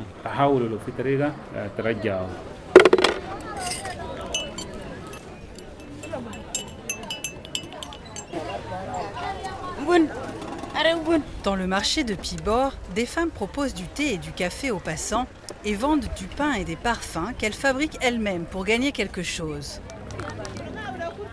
Dans 11.45 11.57
le 11.57 11.67
marché 11.67 12.05
de 12.05 12.15
Pibor, 12.15 12.73
des 12.95 13.07
femmes 13.07 13.31
proposent 13.31 13.75
du 13.75 13.85
thé 13.85 14.15
et 14.15 14.19
du 14.19 14.33
café 14.33 14.71
aux 14.71 14.79
passants 14.79 15.27
et 15.65 15.75
vendent 15.75 16.09
du 16.17 16.25
pain 16.25 16.55
et 16.55 16.65
des 16.65 16.77
parfums 16.77 17.33
qu'elles 17.39 17.53
fabriquent 17.53 17.99
elles-mêmes 18.01 18.47
pour 18.47 18.65
gagner 18.65 18.91
quelque 18.91 19.23
chose. 19.23 19.81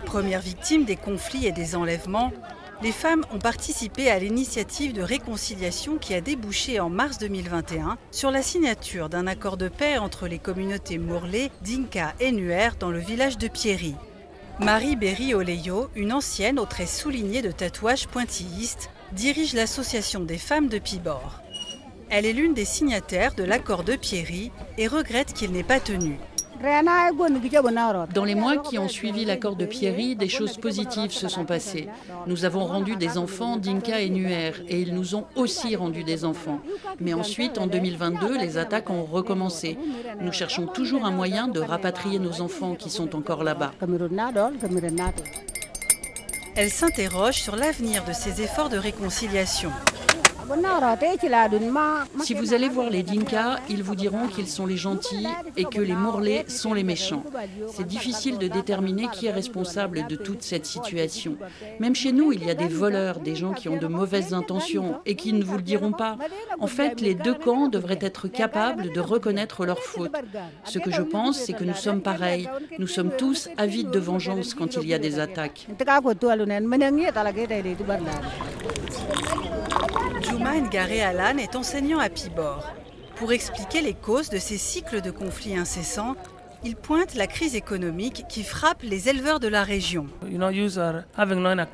Première 0.04 0.40
victime 0.40 0.84
des 0.84 0.96
conflits 0.96 1.46
et 1.46 1.52
des 1.52 1.74
enlèvements, 1.74 2.30
les 2.82 2.92
femmes 2.92 3.24
ont 3.32 3.38
participé 3.38 4.10
à 4.10 4.18
l'initiative 4.18 4.92
de 4.92 5.02
réconciliation 5.02 5.96
qui 5.96 6.14
a 6.14 6.20
débouché 6.20 6.78
en 6.78 6.90
mars 6.90 7.18
2021 7.18 7.96
sur 8.10 8.30
la 8.30 8.42
signature 8.42 9.08
d'un 9.08 9.26
accord 9.26 9.56
de 9.56 9.68
paix 9.68 9.98
entre 9.98 10.28
les 10.28 10.38
communautés 10.38 10.98
Mourlé, 10.98 11.50
Dinka 11.62 12.14
et 12.20 12.32
Nuer 12.32 12.70
dans 12.78 12.90
le 12.90 12.98
village 12.98 13.38
de 13.38 13.48
Pierry. 13.48 13.94
Marie 14.60 14.96
Berry 14.96 15.34
Oleyo, 15.34 15.88
une 15.96 16.12
ancienne 16.12 16.58
aux 16.58 16.66
traits 16.66 16.88
soulignés 16.88 17.42
de 17.42 17.50
tatouages 17.50 18.06
pointillistes, 18.06 18.90
dirige 19.12 19.54
l'association 19.54 20.20
des 20.20 20.38
femmes 20.38 20.68
de 20.68 20.78
Pibor. 20.78 21.40
Elle 22.08 22.26
est 22.26 22.32
l'une 22.32 22.54
des 22.54 22.64
signataires 22.64 23.34
de 23.34 23.42
l'accord 23.42 23.84
de 23.84 23.96
Pierry 23.96 24.50
et 24.78 24.86
regrette 24.86 25.32
qu'il 25.32 25.52
n'ait 25.52 25.62
pas 25.62 25.80
tenu. 25.80 26.18
Dans 28.14 28.24
les 28.24 28.34
mois 28.34 28.58
qui 28.58 28.78
ont 28.78 28.88
suivi 28.88 29.24
l'accord 29.24 29.56
de 29.56 29.66
Pierry, 29.66 30.14
des 30.14 30.28
choses 30.28 30.58
positives 30.58 31.10
se 31.10 31.26
sont 31.26 31.44
passées. 31.44 31.88
Nous 32.26 32.44
avons 32.44 32.64
rendu 32.66 32.94
des 32.96 33.18
enfants 33.18 33.56
d'Inka 33.56 34.00
et 34.00 34.10
Nuer 34.10 34.52
et 34.68 34.80
ils 34.80 34.94
nous 34.94 35.16
ont 35.16 35.24
aussi 35.34 35.74
rendu 35.74 36.04
des 36.04 36.24
enfants. 36.24 36.60
Mais 37.00 37.14
ensuite, 37.14 37.58
en 37.58 37.66
2022, 37.66 38.38
les 38.38 38.58
attaques 38.58 38.90
ont 38.90 39.04
recommencé. 39.04 39.76
Nous 40.20 40.32
cherchons 40.32 40.66
toujours 40.66 41.04
un 41.04 41.10
moyen 41.10 41.48
de 41.48 41.60
rapatrier 41.60 42.20
nos 42.20 42.40
enfants 42.40 42.76
qui 42.76 42.90
sont 42.90 43.16
encore 43.16 43.42
là-bas. 43.42 43.72
Elle 46.54 46.70
s'interroge 46.70 47.36
sur 47.36 47.56
l'avenir 47.56 48.04
de 48.04 48.12
ces 48.12 48.42
efforts 48.42 48.68
de 48.68 48.76
réconciliation. 48.76 49.70
Si 52.22 52.34
vous 52.34 52.54
allez 52.54 52.68
voir 52.68 52.90
les 52.90 53.02
Dinka, 53.02 53.58
ils 53.68 53.82
vous 53.82 53.94
diront 53.94 54.26
qu'ils 54.28 54.48
sont 54.48 54.66
les 54.66 54.76
gentils 54.76 55.26
et 55.56 55.64
que 55.64 55.80
les 55.80 55.94
Morlais 55.94 56.44
sont 56.48 56.74
les 56.74 56.82
méchants. 56.82 57.22
C'est 57.68 57.86
difficile 57.86 58.38
de 58.38 58.48
déterminer 58.48 59.08
qui 59.12 59.26
est 59.26 59.32
responsable 59.32 60.06
de 60.06 60.16
toute 60.16 60.42
cette 60.42 60.66
situation. 60.66 61.36
Même 61.80 61.94
chez 61.94 62.12
nous, 62.12 62.32
il 62.32 62.44
y 62.44 62.50
a 62.50 62.54
des 62.54 62.68
voleurs, 62.68 63.20
des 63.20 63.34
gens 63.34 63.52
qui 63.52 63.68
ont 63.68 63.76
de 63.76 63.86
mauvaises 63.86 64.34
intentions 64.34 65.00
et 65.06 65.16
qui 65.16 65.32
ne 65.32 65.44
vous 65.44 65.56
le 65.56 65.62
diront 65.62 65.92
pas. 65.92 66.16
En 66.60 66.66
fait, 66.66 67.00
les 67.00 67.14
deux 67.14 67.34
camps 67.34 67.68
devraient 67.68 67.98
être 68.00 68.28
capables 68.28 68.92
de 68.92 69.00
reconnaître 69.00 69.64
leurs 69.64 69.82
fautes. 69.82 70.16
Ce 70.64 70.78
que 70.78 70.90
je 70.90 71.02
pense, 71.02 71.38
c'est 71.38 71.52
que 71.52 71.64
nous 71.64 71.74
sommes 71.74 72.02
pareils. 72.02 72.48
Nous 72.78 72.86
sommes 72.86 73.10
tous 73.16 73.48
avides 73.56 73.90
de 73.90 73.98
vengeance 73.98 74.54
quand 74.54 74.76
il 74.76 74.88
y 74.88 74.94
a 74.94 74.98
des 74.98 75.18
attaques. 75.18 75.66
Juma 80.42 80.60
Ngaré 80.60 81.00
Alan 81.00 81.38
est 81.38 81.54
enseignant 81.54 82.00
à 82.00 82.08
Pibor. 82.08 82.66
Pour 83.14 83.32
expliquer 83.32 83.80
les 83.80 83.94
causes 83.94 84.28
de 84.28 84.38
ces 84.38 84.58
cycles 84.58 85.00
de 85.00 85.12
conflits 85.12 85.56
incessants, 85.56 86.16
il 86.64 86.76
pointe 86.76 87.14
la 87.14 87.26
crise 87.26 87.54
économique 87.54 88.24
qui 88.28 88.42
frappe 88.42 88.82
les 88.82 89.08
éleveurs 89.08 89.40
de 89.40 89.48
la 89.48 89.64
région. 89.64 90.06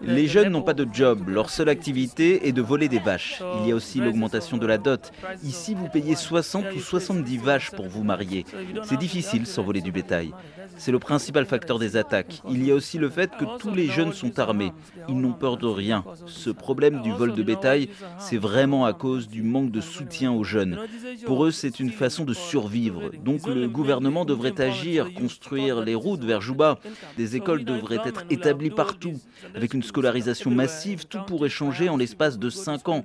Les 0.02 0.26
jeunes 0.26 0.48
n'ont 0.50 0.62
pas 0.62 0.74
de 0.74 0.86
job, 0.92 1.28
leur 1.28 1.50
seule 1.50 1.68
activité 1.68 2.48
est 2.48 2.52
de 2.52 2.62
voler 2.62 2.88
des 2.88 2.98
vaches. 2.98 3.42
Il 3.60 3.68
y 3.68 3.72
a 3.72 3.74
aussi 3.74 4.00
l'augmentation 4.00 4.56
de 4.56 4.66
la 4.66 4.78
dot. 4.78 5.12
Ici, 5.44 5.74
vous 5.74 5.88
payez 5.88 6.16
60 6.16 6.66
ou 6.74 6.80
70 6.80 7.38
vaches 7.38 7.70
pour 7.72 7.88
vous 7.88 8.02
marier. 8.02 8.44
C'est 8.84 8.96
difficile 8.98 9.46
sans 9.46 9.62
voler 9.62 9.80
du 9.80 9.92
bétail. 9.92 10.32
C'est 10.76 10.92
le 10.92 10.98
principal 10.98 11.44
facteur 11.44 11.78
des 11.78 11.96
attaques. 11.96 12.42
Il 12.48 12.64
y 12.64 12.70
a 12.70 12.74
aussi 12.74 12.98
le 12.98 13.10
fait 13.10 13.30
que 13.36 13.44
tous 13.58 13.74
les 13.74 13.88
jeunes 13.88 14.12
sont 14.12 14.38
armés. 14.38 14.72
Ils 15.08 15.18
n'ont 15.20 15.32
peur 15.32 15.56
de 15.56 15.66
rien. 15.66 16.04
Ce 16.26 16.50
problème 16.50 17.02
du 17.02 17.12
vol 17.12 17.34
de 17.34 17.42
bétail, 17.42 17.88
c'est 18.18 18.36
vraiment 18.36 18.84
à 18.86 18.92
cause 18.92 19.28
du 19.28 19.42
manque 19.42 19.70
de 19.70 19.80
soutien 19.80 20.32
aux 20.32 20.44
jeunes. 20.44 20.78
Pour 21.26 21.44
eux, 21.44 21.50
c'est 21.50 21.80
une 21.80 21.90
façon 21.90 22.24
de 22.24 22.34
survivre. 22.34 23.10
Donc 23.24 23.46
le 23.46 23.68
gouvernement 23.68 24.24
devrait 24.24 24.60
agir, 24.60 24.77
construire 25.16 25.80
les 25.80 25.94
routes 25.94 26.24
vers 26.24 26.40
Juba. 26.40 26.78
Des 27.16 27.36
écoles 27.36 27.64
devraient 27.64 28.00
être 28.04 28.24
établies 28.30 28.70
partout. 28.70 29.14
Avec 29.54 29.74
une 29.74 29.82
scolarisation 29.82 30.50
massive, 30.50 31.06
tout 31.06 31.20
pourrait 31.26 31.48
changer 31.48 31.88
en 31.88 31.96
l'espace 31.96 32.38
de 32.38 32.50
cinq 32.50 32.88
ans. 32.88 33.04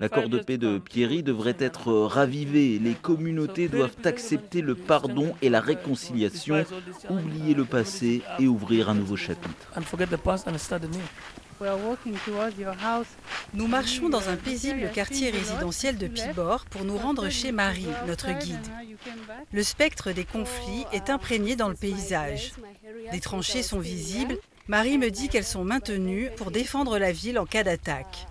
L'accord 0.00 0.28
de 0.28 0.38
paix 0.38 0.58
de 0.58 0.78
Pierry 0.78 1.22
devrait 1.22 1.56
être 1.58 1.92
ravivé. 1.92 2.78
Les 2.78 2.94
communautés 2.94 3.68
doivent 3.68 3.96
accepter 4.04 4.62
le 4.62 4.74
pardon 4.74 5.34
et 5.42 5.48
la 5.48 5.60
réconciliation 5.60 6.64
oublier 7.08 7.54
le 7.54 7.64
passé 7.64 8.22
et 8.38 8.46
ouvrir 8.46 8.88
un 8.88 8.94
nouveau 8.94 9.16
chapitre. 9.16 9.72
Nous 13.52 13.66
marchons 13.66 14.08
dans 14.08 14.28
un 14.28 14.36
paisible 14.36 14.90
quartier 14.94 15.30
résidentiel 15.30 15.98
de 15.98 16.06
Pibor 16.06 16.64
pour 16.66 16.84
nous 16.84 16.96
rendre 16.96 17.28
chez 17.28 17.52
Marie, 17.52 17.86
notre 18.06 18.30
guide. 18.30 18.56
Le 19.52 19.62
spectre 19.62 20.12
des 20.12 20.24
conflits 20.24 20.86
est 20.92 21.10
imprégné 21.10 21.56
dans 21.56 21.68
le 21.68 21.74
paysage. 21.74 22.52
Des 23.12 23.20
tranchées 23.20 23.62
sont 23.62 23.80
visibles. 23.80 24.38
Marie 24.68 24.98
me 24.98 25.10
dit 25.10 25.28
qu'elles 25.28 25.44
sont 25.44 25.64
maintenues 25.64 26.30
pour 26.36 26.50
défendre 26.50 26.98
la 26.98 27.12
ville 27.12 27.38
en 27.38 27.46
cas 27.46 27.64
d'attaque. 27.64 28.26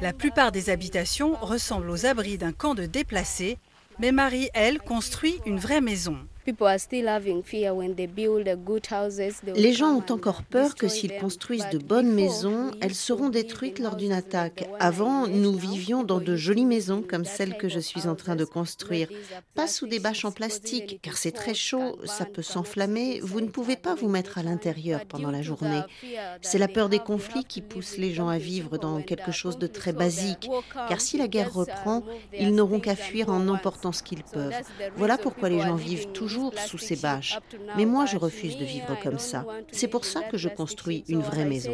La 0.00 0.12
plupart 0.12 0.50
des 0.50 0.70
habitations 0.70 1.36
ressemblent 1.40 1.90
aux 1.90 2.06
abris 2.06 2.38
d'un 2.38 2.52
camp 2.52 2.74
de 2.74 2.86
déplacés, 2.86 3.58
mais 3.98 4.10
Marie, 4.10 4.48
elle, 4.54 4.80
construit 4.80 5.36
une 5.46 5.58
vraie 5.58 5.80
maison. 5.82 6.16
Les 9.54 9.72
gens 9.72 9.94
ont 9.94 10.12
encore 10.12 10.42
peur 10.42 10.74
que 10.74 10.88
s'ils 10.88 11.16
construisent 11.18 11.68
de 11.70 11.78
bonnes 11.78 12.12
maisons, 12.12 12.72
elles 12.80 12.94
seront 12.94 13.28
détruites 13.28 13.78
lors 13.78 13.94
d'une 13.94 14.12
attaque. 14.12 14.68
Avant, 14.80 15.28
nous 15.28 15.52
vivions 15.52 16.02
dans 16.02 16.18
de 16.18 16.34
jolies 16.34 16.64
maisons 16.64 17.04
comme 17.08 17.24
celle 17.24 17.56
que 17.56 17.68
je 17.68 17.78
suis 17.78 18.08
en 18.08 18.16
train 18.16 18.34
de 18.34 18.44
construire. 18.44 19.08
Pas 19.54 19.68
sous 19.68 19.86
des 19.86 20.00
bâches 20.00 20.24
en 20.24 20.32
plastique, 20.32 20.98
car 21.00 21.16
c'est 21.16 21.30
très 21.30 21.54
chaud, 21.54 21.98
ça 22.04 22.24
peut 22.24 22.42
s'enflammer. 22.42 23.20
Vous 23.20 23.40
ne 23.40 23.48
pouvez 23.48 23.76
pas 23.76 23.94
vous 23.94 24.08
mettre 24.08 24.38
à 24.38 24.42
l'intérieur 24.42 25.04
pendant 25.06 25.30
la 25.30 25.42
journée. 25.42 25.82
C'est 26.40 26.58
la 26.58 26.68
peur 26.68 26.88
des 26.88 26.98
conflits 26.98 27.44
qui 27.44 27.60
pousse 27.60 27.98
les 27.98 28.12
gens 28.12 28.28
à 28.28 28.38
vivre 28.38 28.78
dans 28.78 29.00
quelque 29.00 29.30
chose 29.30 29.58
de 29.58 29.68
très 29.68 29.92
basique. 29.92 30.48
Car 30.88 31.00
si 31.00 31.18
la 31.18 31.28
guerre 31.28 31.52
reprend, 31.52 32.02
ils 32.36 32.52
n'auront 32.52 32.80
qu'à 32.80 32.96
fuir 32.96 33.28
en 33.28 33.46
emportant 33.46 33.92
ce 33.92 34.02
qu'ils 34.02 34.24
peuvent. 34.24 34.54
Voilà 34.96 35.18
pourquoi 35.18 35.48
les 35.48 35.60
gens 35.60 35.76
vivent 35.76 36.08
toujours 36.08 36.31
sous 36.66 36.78
ces 36.78 36.96
bâches. 36.96 37.38
Mais 37.76 37.84
moi, 37.84 38.06
je 38.06 38.16
refuse 38.16 38.56
de 38.56 38.64
vivre 38.64 38.96
comme 39.02 39.18
ça. 39.18 39.44
C'est 39.70 39.88
pour 39.88 40.04
ça 40.04 40.22
que 40.22 40.38
je 40.38 40.48
construis 40.48 41.04
une 41.08 41.22
vraie 41.22 41.44
maison. 41.44 41.70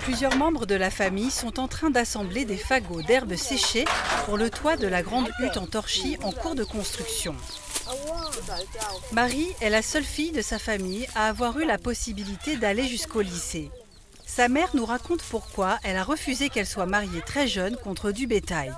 Plusieurs 0.00 0.36
membres 0.36 0.66
de 0.66 0.74
la 0.74 0.90
famille 0.90 1.30
sont 1.30 1.58
en 1.58 1.66
train 1.66 1.88
d'assembler 1.88 2.44
des 2.44 2.58
fagots 2.58 3.00
d'herbes 3.00 3.36
séchées 3.36 3.86
pour 4.26 4.36
le 4.36 4.50
toit 4.50 4.76
de 4.76 4.86
la 4.86 5.02
grande 5.02 5.30
hutte 5.40 5.56
en 5.56 5.66
torchis 5.66 6.18
en 6.22 6.30
cours 6.30 6.54
de 6.54 6.64
construction. 6.64 7.34
Marie 9.12 9.48
est 9.62 9.70
la 9.70 9.80
seule 9.80 10.04
fille 10.04 10.32
de 10.32 10.42
sa 10.42 10.58
famille 10.58 11.06
à 11.14 11.28
avoir 11.28 11.58
eu 11.58 11.64
la 11.64 11.78
possibilité 11.78 12.56
d'aller 12.56 12.86
jusqu'au 12.86 13.22
lycée. 13.22 13.70
Sa 14.26 14.48
mère 14.48 14.70
nous 14.74 14.84
raconte 14.84 15.22
pourquoi 15.22 15.78
elle 15.84 15.96
a 15.96 16.04
refusé 16.04 16.48
qu'elle 16.48 16.66
soit 16.66 16.86
mariée 16.86 17.22
très 17.24 17.46
jeune 17.46 17.76
contre 17.76 18.10
du 18.10 18.26
bétail. 18.26 18.72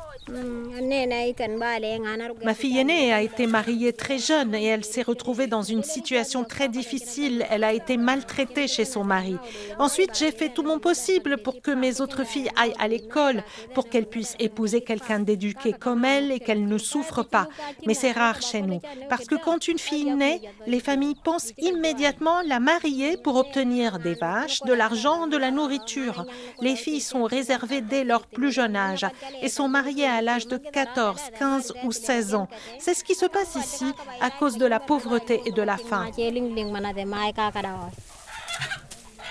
Ma 2.44 2.54
fille 2.54 2.78
aînée 2.78 3.12
a 3.12 3.22
été 3.22 3.46
mariée 3.46 3.92
très 3.92 4.18
jeune 4.18 4.54
et 4.54 4.64
elle 4.64 4.84
s'est 4.84 5.02
retrouvée 5.02 5.46
dans 5.46 5.62
une 5.62 5.84
situation 5.84 6.42
très 6.42 6.68
difficile. 6.68 7.46
Elle 7.48 7.62
a 7.62 7.72
été 7.72 7.96
maltraitée 7.96 8.66
chez 8.66 8.84
son 8.84 9.04
mari. 9.04 9.36
Ensuite, 9.78 10.18
j'ai 10.18 10.32
fait 10.32 10.48
tout 10.48 10.64
mon 10.64 10.80
possible 10.80 11.36
pour 11.38 11.62
que 11.62 11.70
mes 11.70 12.00
autres 12.00 12.24
filles 12.24 12.50
aillent 12.56 12.74
à 12.80 12.88
l'école, 12.88 13.44
pour 13.74 13.88
qu'elles 13.88 14.08
puissent 14.08 14.34
épouser 14.40 14.80
quelqu'un 14.80 15.20
d'éduqué 15.20 15.72
comme 15.72 16.04
elle 16.04 16.32
et 16.32 16.40
qu'elles 16.40 16.66
ne 16.66 16.78
souffrent 16.78 17.24
pas. 17.24 17.46
Mais 17.86 17.94
c'est 17.94 18.12
rare 18.12 18.42
chez 18.42 18.62
nous, 18.62 18.80
parce 19.08 19.26
que 19.26 19.36
quand 19.36 19.68
une 19.68 19.78
fille 19.78 20.10
naît, 20.10 20.40
les 20.66 20.80
familles 20.80 21.16
pensent 21.22 21.52
immédiatement 21.58 22.40
la 22.44 22.58
marier 22.58 23.16
pour 23.16 23.36
obtenir 23.36 24.00
des 24.00 24.14
vaches, 24.14 24.60
de 24.62 24.72
l'argent, 24.72 25.28
de 25.28 25.36
la 25.36 25.52
nourriture. 25.52 26.26
Les 26.60 26.74
filles 26.74 27.00
sont 27.00 27.24
réservées 27.24 27.80
dès 27.80 28.02
leur 28.02 28.26
plus 28.26 28.50
jeune 28.50 28.74
âge 28.74 29.06
et 29.40 29.48
sont 29.48 29.68
mariées 29.68 30.06
à 30.06 30.15
à 30.16 30.22
l'âge 30.22 30.46
de 30.46 30.56
14, 30.56 31.20
15 31.38 31.74
ou 31.84 31.92
16 31.92 32.34
ans. 32.34 32.48
C'est 32.78 32.94
ce 32.94 33.04
qui 33.04 33.14
se 33.14 33.26
passe 33.26 33.54
ici 33.56 33.92
à 34.20 34.30
cause 34.30 34.56
de 34.56 34.66
la 34.66 34.80
pauvreté 34.80 35.42
et 35.44 35.52
de 35.52 35.62
la 35.62 35.76
faim. 35.76 36.06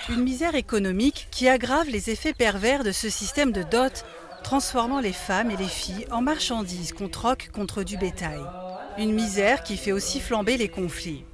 Une 0.08 0.22
misère 0.22 0.54
économique 0.54 1.26
qui 1.32 1.48
aggrave 1.48 1.88
les 1.88 2.10
effets 2.10 2.32
pervers 2.32 2.84
de 2.84 2.92
ce 2.92 3.10
système 3.10 3.50
de 3.50 3.64
dot, 3.64 4.04
transformant 4.44 5.00
les 5.00 5.12
femmes 5.12 5.50
et 5.50 5.56
les 5.56 5.64
filles 5.64 6.06
en 6.12 6.22
marchandises 6.22 6.92
qu'on 6.92 7.08
troque 7.08 7.50
contre 7.52 7.82
du 7.82 7.96
bétail. 7.96 8.40
Une 8.98 9.12
misère 9.12 9.64
qui 9.64 9.76
fait 9.76 9.92
aussi 9.92 10.20
flamber 10.20 10.56
les 10.56 10.68
conflits. 10.68 11.24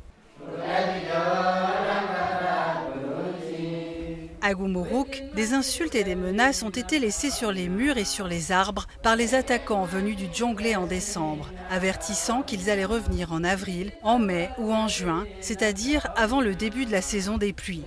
À 4.45 4.55
Gumuruk, 4.55 5.23
des 5.37 5.55
insultes 5.55 5.95
et 5.95 6.03
des 6.03 6.17
menaces 6.17 6.65
ont 6.65 6.71
été 6.71 6.99
laissées 6.99 7.31
sur 7.31 7.53
les 7.53 7.69
murs 7.69 7.97
et 7.97 8.05
sur 8.05 8.27
les 8.27 8.51
arbres 8.51 8.89
par 9.01 9.15
les 9.15 9.37
attaquants 9.37 9.85
venus 9.85 10.17
du 10.17 10.27
Djonglé 10.35 10.75
en 10.75 10.87
décembre, 10.87 11.49
avertissant 11.71 12.43
qu'ils 12.43 12.69
allaient 12.69 12.85
revenir 12.85 13.33
en 13.33 13.45
avril, 13.45 13.93
en 14.03 14.19
mai 14.19 14.51
ou 14.59 14.73
en 14.73 14.89
juin, 14.89 15.27
c'est-à-dire 15.41 16.09
avant 16.17 16.41
le 16.41 16.57
début 16.57 16.87
de 16.87 16.91
la 16.91 17.03
saison 17.03 17.39
des 17.39 17.53
pluies. 17.53 17.85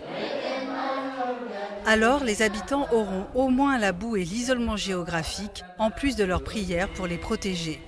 Alors, 1.86 2.24
les 2.24 2.42
habitants 2.42 2.88
auront 2.94 3.26
au 3.36 3.50
moins 3.50 3.78
la 3.78 3.92
boue 3.92 4.16
et 4.16 4.24
l'isolement 4.24 4.78
géographique, 4.78 5.66
en 5.78 5.92
plus 5.92 6.16
de 6.16 6.24
leurs 6.24 6.44
prières 6.44 6.88
pour 6.94 7.06
les 7.06 7.18
protéger. 7.18 7.82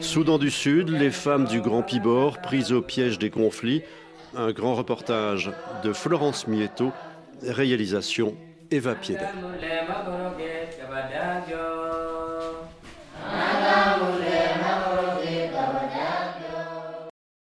Soudan 0.00 0.38
du 0.38 0.52
Sud, 0.52 0.90
les 0.90 1.10
femmes 1.10 1.46
du 1.46 1.60
Grand 1.60 1.82
Pibor, 1.82 2.38
prises 2.38 2.72
au 2.72 2.80
piège 2.80 3.18
des 3.18 3.30
conflits, 3.30 3.82
un 4.36 4.52
grand 4.52 4.74
reportage 4.74 5.50
de 5.82 5.92
Florence 5.92 6.46
Mietto, 6.46 6.92
réalisation 7.42 8.36
Eva 8.70 8.94
Piedel. 8.94 9.28